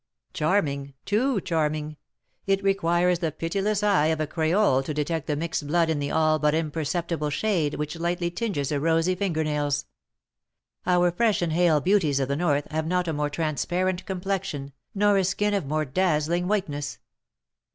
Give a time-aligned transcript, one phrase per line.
[0.33, 0.95] "Charming!
[1.05, 1.95] too charming!
[2.47, 6.09] It requires the pitiless eye of a creole to detect the mixed blood in the
[6.09, 9.85] all but imperceptible shade which lightly tinges her rosy finger nails.
[10.87, 15.17] Our fresh and hale beauties of the North have not a more transparent complexion, nor
[15.19, 16.97] a skin of more dazzling whiteness."